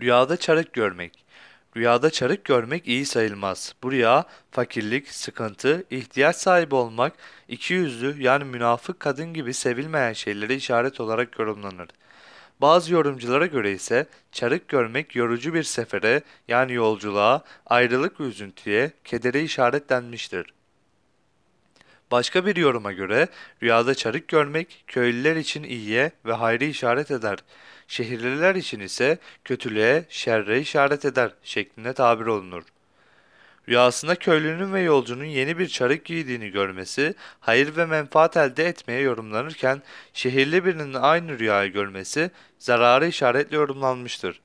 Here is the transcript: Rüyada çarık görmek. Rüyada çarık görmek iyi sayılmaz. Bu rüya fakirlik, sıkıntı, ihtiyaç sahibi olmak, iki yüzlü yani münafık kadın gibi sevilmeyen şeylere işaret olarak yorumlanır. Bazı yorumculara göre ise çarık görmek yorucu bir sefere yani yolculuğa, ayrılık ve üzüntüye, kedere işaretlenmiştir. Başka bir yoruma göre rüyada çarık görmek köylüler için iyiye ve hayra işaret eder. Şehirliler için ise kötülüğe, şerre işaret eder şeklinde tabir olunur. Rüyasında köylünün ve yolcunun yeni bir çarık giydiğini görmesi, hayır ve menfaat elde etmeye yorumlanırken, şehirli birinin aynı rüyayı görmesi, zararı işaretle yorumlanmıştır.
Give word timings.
Rüyada 0.00 0.36
çarık 0.36 0.72
görmek. 0.72 1.24
Rüyada 1.76 2.10
çarık 2.10 2.44
görmek 2.44 2.88
iyi 2.88 3.06
sayılmaz. 3.06 3.74
Bu 3.82 3.92
rüya 3.92 4.24
fakirlik, 4.50 5.08
sıkıntı, 5.08 5.84
ihtiyaç 5.90 6.36
sahibi 6.36 6.74
olmak, 6.74 7.12
iki 7.48 7.74
yüzlü 7.74 8.22
yani 8.22 8.44
münafık 8.44 9.00
kadın 9.00 9.34
gibi 9.34 9.54
sevilmeyen 9.54 10.12
şeylere 10.12 10.54
işaret 10.54 11.00
olarak 11.00 11.38
yorumlanır. 11.38 11.88
Bazı 12.60 12.92
yorumculara 12.92 13.46
göre 13.46 13.72
ise 13.72 14.06
çarık 14.32 14.68
görmek 14.68 15.16
yorucu 15.16 15.54
bir 15.54 15.62
sefere 15.62 16.22
yani 16.48 16.72
yolculuğa, 16.72 17.44
ayrılık 17.66 18.20
ve 18.20 18.24
üzüntüye, 18.24 18.92
kedere 19.04 19.42
işaretlenmiştir. 19.42 20.46
Başka 22.10 22.46
bir 22.46 22.56
yoruma 22.56 22.92
göre 22.92 23.28
rüyada 23.62 23.94
çarık 23.94 24.28
görmek 24.28 24.84
köylüler 24.86 25.36
için 25.36 25.62
iyiye 25.62 26.10
ve 26.24 26.32
hayra 26.32 26.64
işaret 26.64 27.10
eder. 27.10 27.38
Şehirliler 27.88 28.54
için 28.54 28.80
ise 28.80 29.18
kötülüğe, 29.44 30.04
şerre 30.08 30.60
işaret 30.60 31.04
eder 31.04 31.30
şeklinde 31.42 31.92
tabir 31.92 32.26
olunur. 32.26 32.62
Rüyasında 33.68 34.14
köylünün 34.14 34.72
ve 34.72 34.80
yolcunun 34.80 35.24
yeni 35.24 35.58
bir 35.58 35.68
çarık 35.68 36.04
giydiğini 36.04 36.50
görmesi, 36.50 37.14
hayır 37.40 37.76
ve 37.76 37.86
menfaat 37.86 38.36
elde 38.36 38.64
etmeye 38.64 39.00
yorumlanırken, 39.00 39.82
şehirli 40.12 40.64
birinin 40.64 40.94
aynı 40.94 41.38
rüyayı 41.38 41.72
görmesi, 41.72 42.30
zararı 42.58 43.06
işaretle 43.06 43.56
yorumlanmıştır. 43.56 44.40